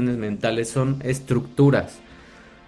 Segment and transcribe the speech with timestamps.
[0.00, 1.98] mentales son estructuras,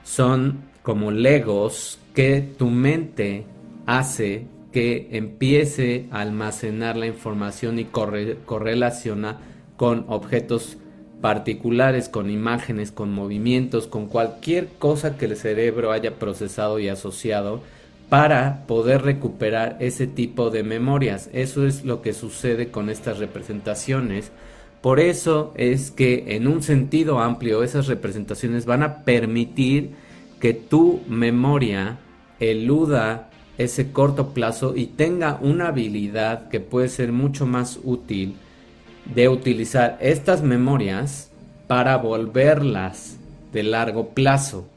[0.04, 3.44] son como legos que tu mente
[3.86, 9.38] hace que empiece a almacenar la información y correlaciona
[9.76, 10.78] con objetos
[11.20, 17.62] particulares, con imágenes, con movimientos, con cualquier cosa que el cerebro haya procesado y asociado
[18.08, 21.30] para poder recuperar ese tipo de memorias.
[21.32, 24.32] Eso es lo que sucede con estas representaciones.
[24.84, 29.92] Por eso es que en un sentido amplio esas representaciones van a permitir
[30.40, 31.96] que tu memoria
[32.38, 38.34] eluda ese corto plazo y tenga una habilidad que puede ser mucho más útil
[39.06, 41.30] de utilizar estas memorias
[41.66, 43.16] para volverlas
[43.54, 44.68] de largo plazo.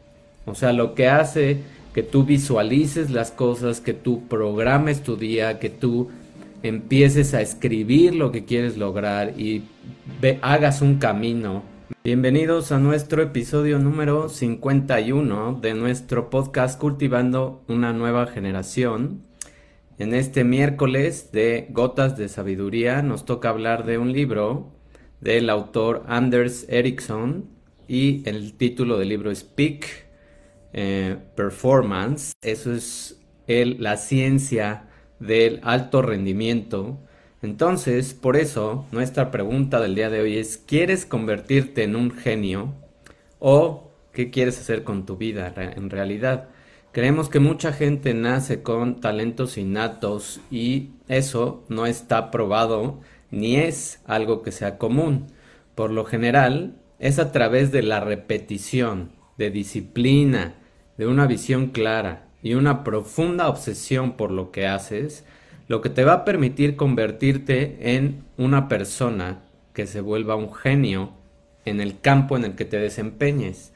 [0.45, 1.63] O sea, lo que hace
[1.93, 6.07] que tú visualices las cosas, que tú programes tu día, que tú
[6.63, 9.63] empieces a escribir lo que quieres lograr y
[10.41, 11.63] hagas un camino.
[12.03, 19.23] Bienvenidos a nuestro episodio número 51 de nuestro podcast Cultivando una nueva generación.
[19.99, 24.71] En este miércoles de Gotas de Sabiduría nos toca hablar de un libro
[25.21, 27.49] del autor Anders Ericsson
[27.87, 30.07] y el título del libro es Peak
[30.73, 34.86] eh, performance, eso es la ciencia
[35.19, 36.97] del alto rendimiento.
[37.41, 42.73] Entonces, por eso, nuestra pregunta del día de hoy es, ¿quieres convertirte en un genio?
[43.39, 46.49] ¿O qué quieres hacer con tu vida en realidad?
[46.91, 54.01] Creemos que mucha gente nace con talentos innatos y eso no está probado ni es
[54.05, 55.27] algo que sea común.
[55.75, 60.55] Por lo general, es a través de la repetición, de disciplina,
[60.97, 65.25] de una visión clara y una profunda obsesión por lo que haces,
[65.67, 69.39] lo que te va a permitir convertirte en una persona
[69.73, 71.11] que se vuelva un genio
[71.65, 73.73] en el campo en el que te desempeñes.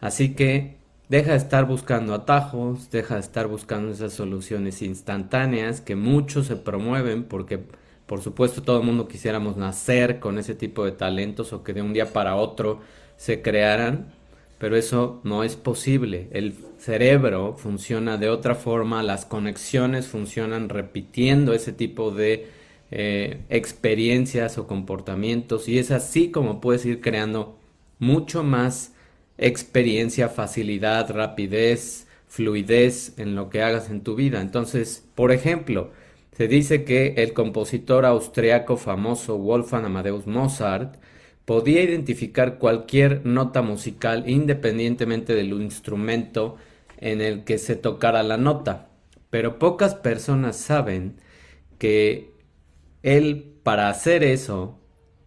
[0.00, 0.76] Así que
[1.08, 6.56] deja de estar buscando atajos, deja de estar buscando esas soluciones instantáneas que muchos se
[6.56, 7.60] promueven porque
[8.06, 11.82] por supuesto todo el mundo quisiéramos nacer con ese tipo de talentos o que de
[11.82, 12.80] un día para otro
[13.16, 14.12] se crearan
[14.58, 16.28] pero eso no es posible.
[16.32, 22.48] El cerebro funciona de otra forma, las conexiones funcionan repitiendo ese tipo de
[22.90, 27.58] eh, experiencias o comportamientos y es así como puedes ir creando
[27.98, 28.92] mucho más
[29.38, 34.40] experiencia, facilidad, rapidez, fluidez en lo que hagas en tu vida.
[34.40, 35.90] Entonces, por ejemplo,
[36.36, 40.96] se dice que el compositor austriaco famoso Wolfgang Amadeus Mozart
[41.44, 46.56] podía identificar cualquier nota musical independientemente del instrumento
[46.98, 48.88] en el que se tocara la nota.
[49.30, 51.16] Pero pocas personas saben
[51.78, 52.32] que
[53.02, 54.78] él para hacer eso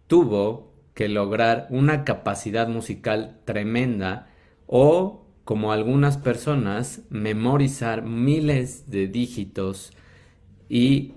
[0.06, 4.28] tuvo que lograr una capacidad musical tremenda
[4.66, 9.92] o, como algunas personas, memorizar miles de dígitos
[10.68, 11.14] y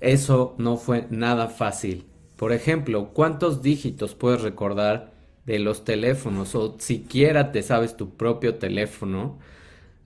[0.00, 2.11] eso no fue nada fácil.
[2.42, 5.12] Por ejemplo, ¿cuántos dígitos puedes recordar
[5.46, 9.38] de los teléfonos o siquiera te sabes tu propio teléfono?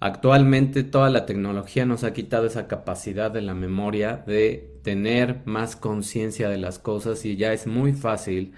[0.00, 5.76] Actualmente toda la tecnología nos ha quitado esa capacidad de la memoria de tener más
[5.76, 8.52] conciencia de las cosas y ya es muy fácil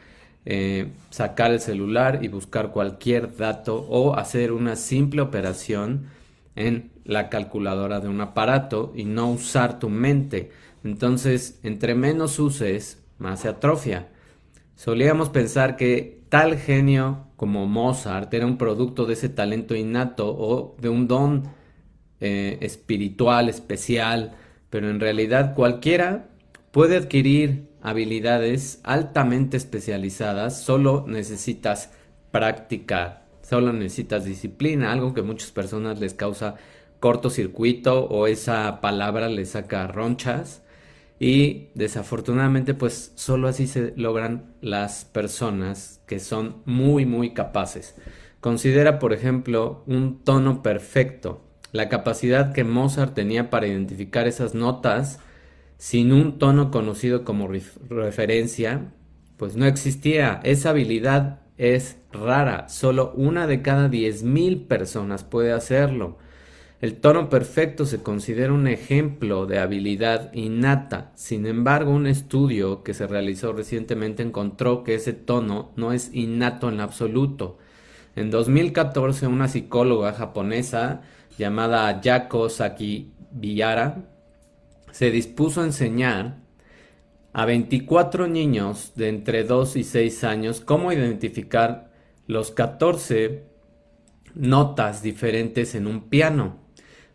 [0.44, 6.06] eh, sacar el celular y buscar cualquier dato o hacer una simple operación
[6.56, 10.50] en la calculadora de un aparato y no usar tu mente.
[10.82, 14.08] Entonces, entre menos uses más se atrofia.
[14.74, 20.76] Solíamos pensar que tal genio como Mozart era un producto de ese talento innato o
[20.80, 21.44] de un don
[22.20, 24.32] eh, espiritual especial,
[24.70, 26.28] pero en realidad cualquiera
[26.70, 31.92] puede adquirir habilidades altamente especializadas, solo necesitas
[32.30, 36.56] práctica, solo necesitas disciplina, algo que muchas personas les causa
[37.00, 40.62] cortocircuito o esa palabra les saca ronchas
[41.20, 47.96] y desafortunadamente pues solo así se logran las personas que son muy muy capaces.
[48.40, 55.20] Considera por ejemplo un tono perfecto, la capacidad que Mozart tenía para identificar esas notas
[55.76, 57.48] sin un tono conocido como
[57.88, 58.92] referencia,
[59.36, 60.40] pues no existía.
[60.42, 66.18] Esa habilidad es rara, solo una de cada diez mil personas puede hacerlo.
[66.80, 71.10] El tono perfecto se considera un ejemplo de habilidad innata.
[71.16, 76.68] Sin embargo, un estudio que se realizó recientemente encontró que ese tono no es innato
[76.68, 77.58] en absoluto.
[78.14, 81.02] En 2014, una psicóloga japonesa
[81.36, 84.04] llamada Yako Sakibiyara
[84.92, 86.36] se dispuso a enseñar
[87.32, 91.90] a 24 niños de entre 2 y 6 años cómo identificar
[92.28, 93.44] los 14
[94.34, 96.67] notas diferentes en un piano.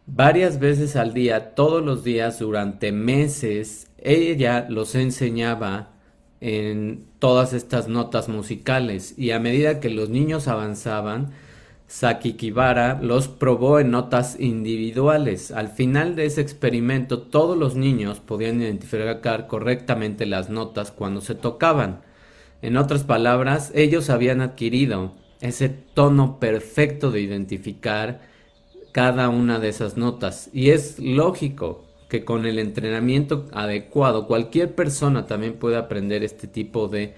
[0.05, 5.91] Varias veces al día, todos los días, durante meses, ella los enseñaba
[6.41, 11.31] en todas estas notas musicales y a medida que los niños avanzaban,
[11.87, 15.51] Saki Kibara los probó en notas individuales.
[15.51, 21.35] Al final de ese experimento, todos los niños podían identificar correctamente las notas cuando se
[21.35, 22.01] tocaban.
[22.61, 28.32] En otras palabras, ellos habían adquirido ese tono perfecto de identificar
[28.93, 30.49] cada una de esas notas.
[30.53, 36.87] Y es lógico que con el entrenamiento adecuado cualquier persona también puede aprender este tipo
[36.87, 37.15] de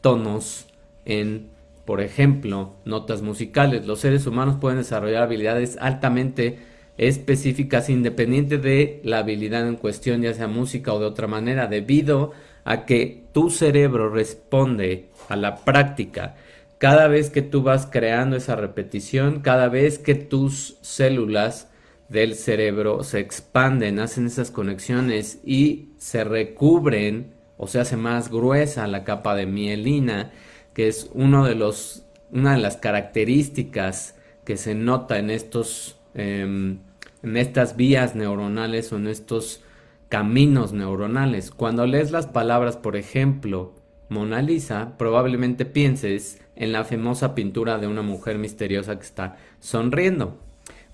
[0.00, 0.66] tonos
[1.04, 1.48] en,
[1.84, 3.86] por ejemplo, notas musicales.
[3.86, 6.58] Los seres humanos pueden desarrollar habilidades altamente
[6.96, 12.32] específicas independiente de la habilidad en cuestión, ya sea música o de otra manera, debido
[12.64, 16.36] a que tu cerebro responde a la práctica
[16.80, 21.68] cada vez que tú vas creando esa repetición, cada vez que tus células
[22.08, 28.86] del cerebro se expanden, hacen esas conexiones y se recubren o se hace más gruesa
[28.86, 30.32] la capa de mielina,
[30.72, 34.14] que es uno de los, una de las características
[34.46, 36.78] que se nota en estos, em,
[37.22, 39.62] en estas vías neuronales o en estos
[40.08, 41.50] caminos neuronales.
[41.50, 43.74] Cuando lees las palabras, por ejemplo,
[44.10, 50.38] Mona Lisa, probablemente pienses en la famosa pintura de una mujer misteriosa que está sonriendo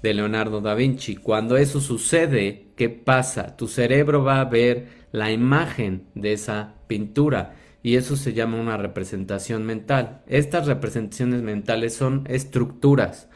[0.03, 1.17] de Leonardo da Vinci.
[1.17, 3.57] Cuando eso sucede, ¿qué pasa?
[3.57, 8.77] Tu cerebro va a ver la imagen de esa pintura y eso se llama una
[8.77, 10.23] representación mental.
[10.27, 13.29] Estas representaciones mentales son estructuras,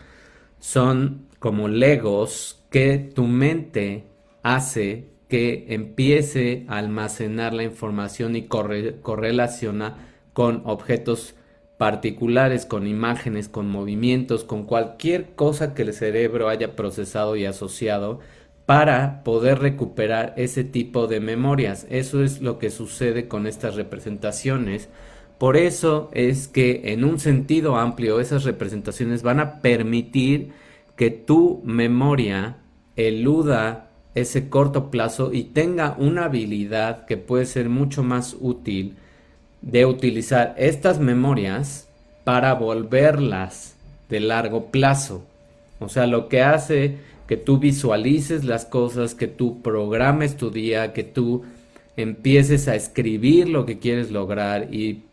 [0.59, 4.05] son como legos que tu mente
[4.43, 9.97] hace que empiece a almacenar la información y correlaciona
[10.35, 11.35] con objetos
[11.79, 18.21] particulares, con imágenes, con movimientos, con cualquier cosa que el cerebro haya procesado y asociado
[18.67, 21.87] para poder recuperar ese tipo de memorias.
[21.89, 24.91] Eso es lo que sucede con estas representaciones.
[25.39, 30.53] Por eso es que en un sentido amplio esas representaciones van a permitir
[30.97, 32.59] que tu memoria
[32.97, 38.97] eluda ese corto plazo y tenga una habilidad que puede ser mucho más útil
[39.63, 41.89] de utilizar estas memorias
[42.25, 43.77] para volverlas
[44.09, 45.25] de largo plazo.
[45.79, 46.97] O sea, lo que hace
[47.27, 51.45] que tú visualices las cosas, que tú programes tu día, que tú
[51.97, 55.05] empieces a escribir lo que quieres lograr y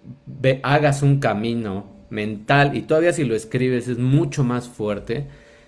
[0.64, 5.26] hagas un camino mental y todavía si lo escribes es mucho más fuerte,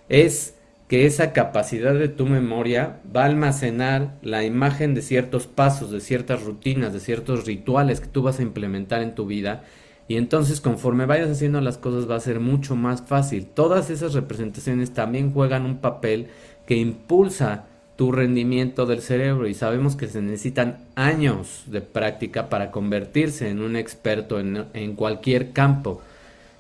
[0.08, 0.56] es
[0.90, 6.02] que esa capacidad de tu memoria va a almacenar la imagen de ciertos pasos, de
[6.02, 9.64] ciertas rutinas, de ciertos rituales que tú vas a implementar en tu vida.
[10.08, 13.46] Y entonces conforme vayas haciendo las cosas va a ser mucho más fácil.
[13.46, 16.30] Todas esas representaciones también juegan un papel
[16.66, 22.72] que impulsa tu rendimiento del cerebro y sabemos que se necesitan años de práctica para
[22.72, 26.02] convertirse en un experto en, en cualquier campo.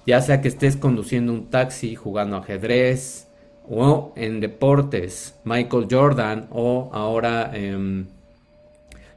[0.05, 3.28] Ya sea que estés conduciendo un taxi, jugando ajedrez,
[3.69, 8.07] o en deportes, Michael Jordan o ahora em,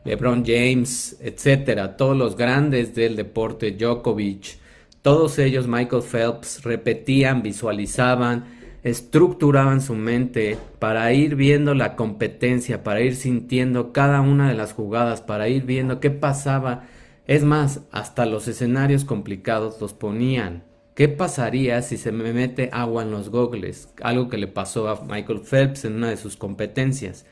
[0.04, 4.58] LeBron James, etcétera, todos los grandes del deporte, Djokovic,
[5.00, 8.44] todos ellos, Michael Phelps, repetían, visualizaban,
[8.82, 14.72] estructuraban su mente para ir viendo la competencia, para ir sintiendo cada una de las
[14.72, 16.84] jugadas, para ir viendo qué pasaba.
[17.26, 23.02] Es más, hasta los escenarios complicados los ponían ¿Qué pasaría si se me mete agua
[23.02, 23.88] en los gogles?
[24.02, 27.24] Algo que le pasó a Michael Phelps en una de sus competencias.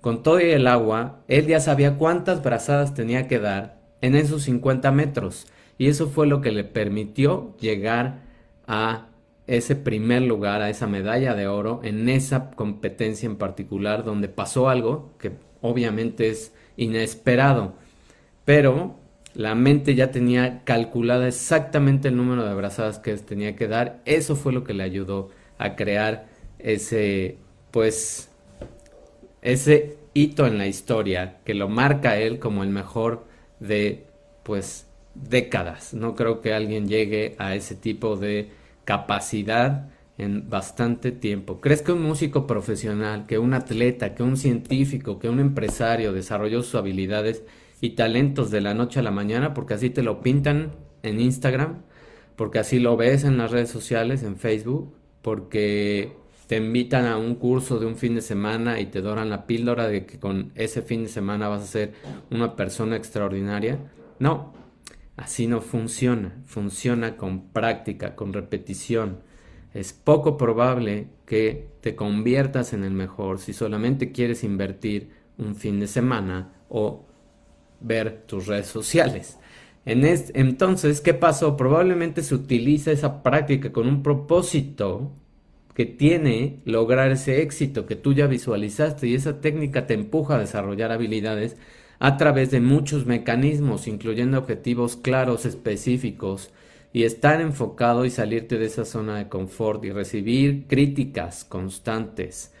[0.00, 4.42] Con todo y el agua, él ya sabía cuántas brazadas tenía que dar en esos
[4.42, 5.46] 50 metros.
[5.78, 8.22] Y eso fue lo que le permitió llegar
[8.66, 9.06] a
[9.46, 14.68] ese primer lugar, a esa medalla de oro, en esa competencia en particular, donde pasó
[14.68, 17.74] algo que obviamente es inesperado.
[18.44, 18.96] Pero
[19.34, 24.00] la mente ya tenía calculada exactamente el número de abrazadas que tenía que dar.
[24.04, 26.26] Eso fue lo que le ayudó a crear
[26.58, 27.38] ese,
[27.70, 28.30] pues,
[29.42, 33.26] ese hito en la historia que lo marca él como el mejor
[33.58, 34.06] de,
[34.44, 35.94] pues, décadas.
[35.94, 38.50] No creo que alguien llegue a ese tipo de
[38.84, 41.60] capacidad en bastante tiempo.
[41.60, 46.62] ¿Crees que un músico profesional, que un atleta, que un científico, que un empresario desarrolló
[46.62, 47.42] sus habilidades
[47.84, 50.72] y talentos de la noche a la mañana, porque así te lo pintan
[51.02, 51.82] en Instagram,
[52.34, 57.34] porque así lo ves en las redes sociales, en Facebook, porque te invitan a un
[57.34, 60.80] curso de un fin de semana y te doran la píldora de que con ese
[60.80, 61.92] fin de semana vas a ser
[62.30, 63.78] una persona extraordinaria.
[64.18, 64.54] No,
[65.16, 69.18] Así no funciona, funciona con práctica, con repetición.
[69.72, 75.78] Es poco probable que te conviertas en el mejor si solamente quieres invertir un fin
[75.78, 77.06] de semana o
[77.84, 79.38] ver tus redes sociales.
[79.86, 81.56] En entonces, ¿qué pasó?
[81.56, 85.12] Probablemente se utiliza esa práctica con un propósito
[85.74, 90.38] que tiene lograr ese éxito que tú ya visualizaste y esa técnica te empuja a
[90.38, 91.56] desarrollar habilidades
[91.98, 96.50] a través de muchos mecanismos, incluyendo objetivos claros, específicos,
[96.92, 102.52] y estar enfocado y salirte de esa zona de confort y recibir críticas constantes.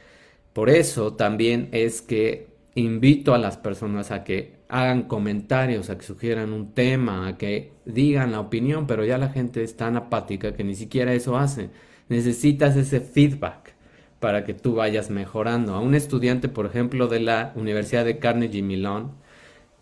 [0.52, 6.04] Por eso también es que invito a las personas a que hagan comentarios, a que
[6.04, 10.54] sugieran un tema, a que digan la opinión, pero ya la gente es tan apática
[10.54, 11.70] que ni siquiera eso hace.
[12.08, 13.74] Necesitas ese feedback
[14.18, 15.74] para que tú vayas mejorando.
[15.74, 19.12] A un estudiante, por ejemplo, de la Universidad de Carnegie Mellon,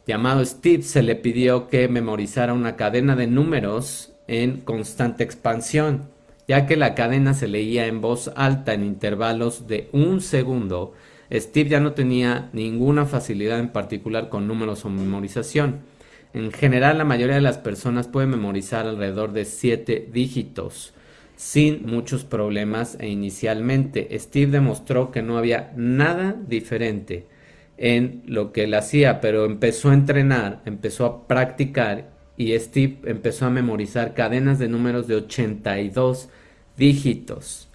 [0.06, 6.10] llamado Steve, se le pidió que memorizara una cadena de números en constante expansión,
[6.48, 10.92] ya que la cadena se leía en voz alta en intervalos de un segundo
[11.32, 15.80] Steve ya no tenía ninguna facilidad en particular con números o memorización.
[16.34, 20.94] En general, la mayoría de las personas pueden memorizar alrededor de 7 dígitos
[21.36, 27.26] sin muchos problemas e inicialmente Steve demostró que no había nada diferente
[27.78, 33.46] en lo que él hacía, pero empezó a entrenar, empezó a practicar y Steve empezó
[33.46, 36.28] a memorizar cadenas de números de 82
[36.76, 37.68] dígitos.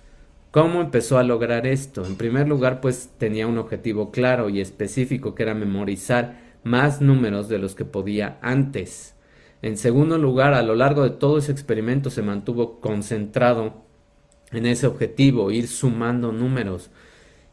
[0.52, 2.06] ¿Cómo empezó a lograr esto?
[2.06, 7.50] En primer lugar, pues tenía un objetivo claro y específico que era memorizar más números
[7.50, 9.16] de los que podía antes.
[9.62, 13.84] En segundo lugar, a lo largo de todo ese experimento se mantuvo concentrado
[14.52, 16.92] en ese objetivo, ir sumando números.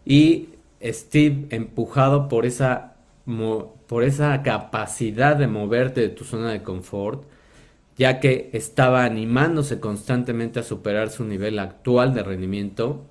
[0.05, 0.51] Y
[0.83, 2.97] Steve, empujado por esa,
[3.87, 7.25] por esa capacidad de moverte de tu zona de confort,
[7.97, 13.05] ya que estaba animándose constantemente a superar su nivel actual de rendimiento,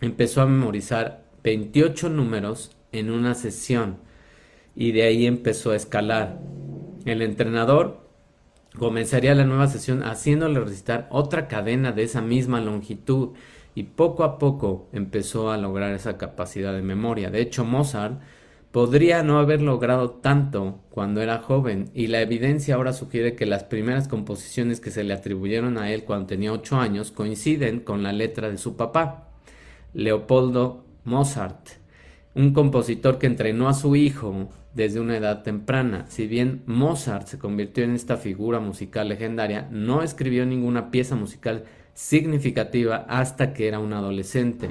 [0.00, 3.98] empezó a memorizar 28 números en una sesión
[4.74, 6.38] y de ahí empezó a escalar.
[7.04, 8.00] El entrenador
[8.78, 13.30] comenzaría la nueva sesión haciéndole recitar otra cadena de esa misma longitud
[13.74, 17.30] y poco a poco empezó a lograr esa capacidad de memoria.
[17.30, 18.20] De hecho, Mozart
[18.72, 23.64] podría no haber logrado tanto cuando era joven y la evidencia ahora sugiere que las
[23.64, 28.12] primeras composiciones que se le atribuyeron a él cuando tenía 8 años coinciden con la
[28.12, 29.28] letra de su papá,
[29.92, 31.70] Leopoldo Mozart,
[32.34, 36.04] un compositor que entrenó a su hijo desde una edad temprana.
[36.08, 41.64] Si bien Mozart se convirtió en esta figura musical legendaria, no escribió ninguna pieza musical
[41.92, 44.70] significativa hasta que era un adolescente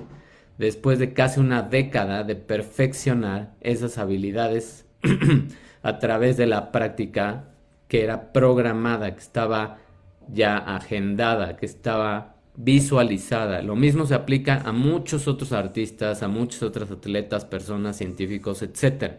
[0.60, 4.86] después de casi una década de perfeccionar esas habilidades
[5.82, 7.46] a través de la práctica
[7.88, 9.78] que era programada, que estaba
[10.28, 13.62] ya agendada, que estaba visualizada.
[13.62, 19.14] Lo mismo se aplica a muchos otros artistas, a muchos otros atletas, personas, científicos, etc.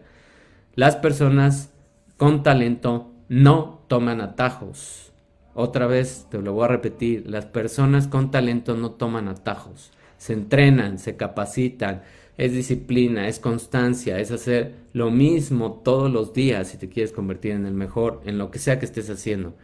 [0.75, 1.73] Las personas
[2.17, 5.11] con talento no toman atajos.
[5.55, 9.91] Otra vez te lo voy a repetir, las personas con talento no toman atajos
[10.21, 12.03] se entrenan, se capacitan,
[12.37, 17.53] es disciplina, es constancia, es hacer lo mismo todos los días si te quieres convertir
[17.53, 19.55] en el mejor, en lo que sea que estés haciendo.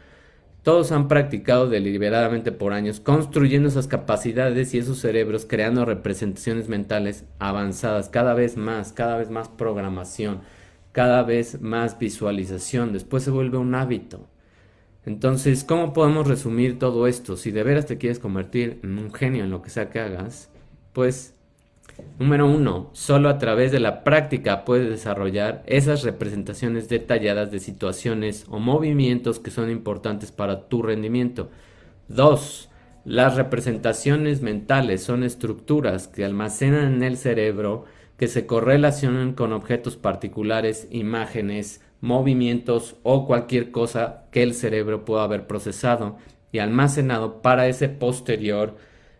[0.63, 7.23] Todos han practicado deliberadamente por años, construyendo esas capacidades y esos cerebros, creando representaciones mentales
[7.37, 10.39] avanzadas, cada vez más, cada vez más programación,
[10.91, 12.93] cada vez más visualización.
[12.93, 14.25] Después se vuelve un hábito.
[15.07, 17.37] Entonces, ¿cómo podemos resumir todo esto?
[17.37, 20.51] Si de veras te quieres convertir en un genio en lo que sea que hagas,
[20.91, 21.33] pues,
[22.19, 28.45] número uno, solo a través de la práctica puedes desarrollar esas representaciones detalladas de situaciones
[28.49, 31.51] o movimientos que son importantes para tu rendimiento.
[32.09, 32.69] Dos,
[33.05, 37.85] las representaciones mentales son estructuras que almacenan en el cerebro
[38.17, 45.23] que se correlacionan con objetos particulares, imágenes, movimientos o cualquier cosa que el cerebro pueda
[45.23, 46.17] haber procesado
[46.51, 48.77] y almacenado para ese posterior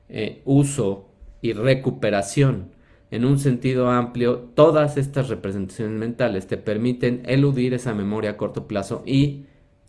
[0.10, 1.10] eh, uso
[1.42, 2.72] y recuperación.
[3.10, 8.68] En un sentido amplio, todas estas representaciones mentales te permiten eludir esa memoria a corto
[8.68, 9.46] plazo y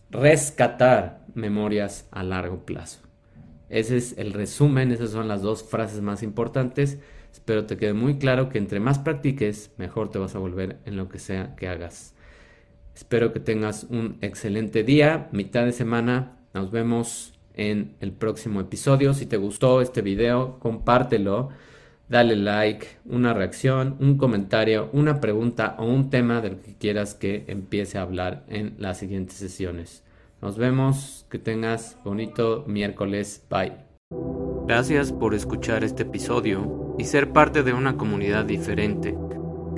[0.09, 2.99] rescatar memorias a largo plazo.
[3.69, 6.99] Ese es el resumen, esas son las dos frases más importantes.
[7.31, 10.97] Espero te quede muy claro que entre más practiques, mejor te vas a volver en
[10.97, 12.15] lo que sea que hagas.
[12.95, 16.37] Espero que tengas un excelente día, mitad de semana.
[16.53, 19.13] Nos vemos en el próximo episodio.
[19.13, 21.49] Si te gustó este video, compártelo.
[22.07, 27.45] Dale like, una reacción, un comentario, una pregunta o un tema del que quieras que
[27.47, 30.03] empiece a hablar en las siguientes sesiones.
[30.41, 33.45] Nos vemos, que tengas bonito miércoles.
[33.49, 33.73] Bye.
[34.65, 39.15] Gracias por escuchar este episodio y ser parte de una comunidad diferente,